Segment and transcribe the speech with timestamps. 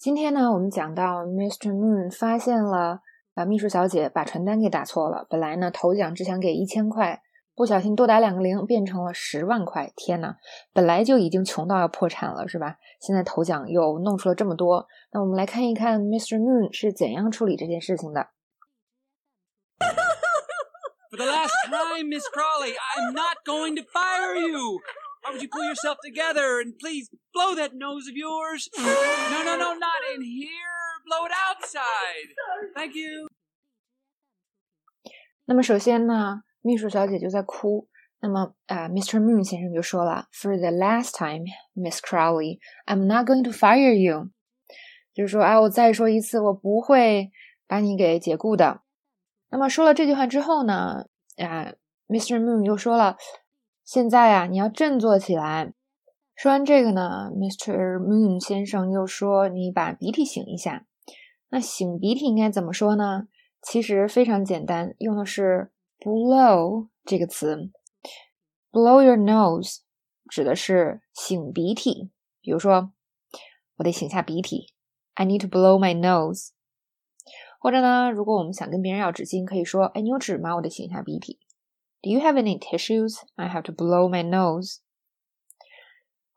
[0.00, 1.74] 今天呢，我们讲到 Mr.
[1.74, 3.00] Moon 发现了
[3.34, 5.26] 把秘书小姐把传单给打错了。
[5.28, 7.20] 本来呢，头奖只想给一千块，
[7.54, 9.92] 不小心多打两个零，变成了十万块。
[9.94, 10.36] 天呐，
[10.72, 12.76] 本来就已经穷到要破产了，是吧？
[12.98, 14.86] 现在头奖又弄出了这么多。
[15.12, 16.40] 那我们来看一看 Mr.
[16.40, 18.28] Moon 是怎样处理这件事情的。
[21.10, 24.80] For the last time, Miss Crawley, I'm not going to fire you.
[25.20, 28.68] Why would you pull yourself together and please blow that nose of yours?
[28.76, 30.50] No, no, no, not in here.
[31.04, 32.34] Blow it outside.
[32.74, 33.28] Thank you.
[35.46, 37.88] 那么首先呢，秘书小姐就在哭。
[38.20, 39.18] 那么啊、呃、，Mr.
[39.18, 44.30] Moon 先生就说了，For the last time, Miss Crowley, I'm not going to fire you。
[45.14, 47.30] 就是说，哎，我再说一次，我不会
[47.66, 48.82] 把你给解雇的。
[49.48, 51.06] 那么说了这句话之后呢，
[51.38, 51.72] 啊
[52.08, 52.38] ，Mr.
[52.38, 53.16] Moon 又说了，
[53.84, 55.72] 现在啊，你要振作起来。
[56.40, 57.98] 说完这个呢，Mr.
[57.98, 60.86] Moon 先生又说，你把鼻涕擤一下。
[61.50, 63.28] 那擤鼻涕应该怎么说呢？
[63.60, 67.70] 其实非常简单，用的是 blow 这个词。
[68.72, 69.80] Blow your nose
[70.30, 72.10] 指的是擤鼻涕。
[72.40, 72.90] 比如说，
[73.76, 74.72] 我得擤下鼻涕
[75.12, 76.52] ，I need to blow my nose。
[77.60, 80.56] 或者呢，如果我们想跟别人要纸巾，可以说：“哎，你有纸吗？
[80.56, 81.38] 我得擤一下鼻涕。”
[82.00, 83.20] Do you have any tissues?
[83.34, 84.78] I have to blow my nose。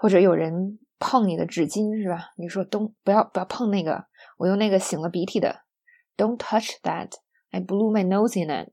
[0.00, 2.30] 或者有人碰你的纸巾是吧？
[2.36, 4.06] 你说 Don 不要不要碰那个，
[4.38, 5.60] 我用那个擤了鼻涕的。”
[6.16, 7.10] Don't touch that.
[7.50, 8.72] I blew my nose in it。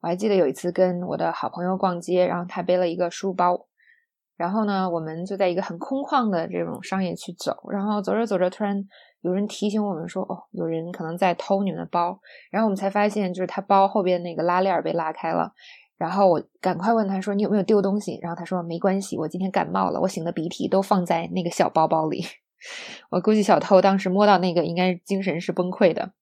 [0.00, 3.66] 我还记得有一次跟我的好朋友逛街，然后他背了一个书包，
[4.36, 8.84] 然后呢，我们就在一个很空旷的这种商业区走，然后走着走着，突然。
[9.20, 12.20] 有人提醒我们说：“哦，有人可能在偷你们的包。”
[12.52, 15.52] 然后我们才发现，就是他包后边那个拉链被拉开了。
[15.98, 22.24] 然后我赶快问他说：“你有没有丢东西？”然后他说：“没关系，我今天感冒了，我擤的鼻涕都放在那个小包包里。”
[23.10, 26.12] 我估计小偷当时摸到那个，应该精神是崩溃的。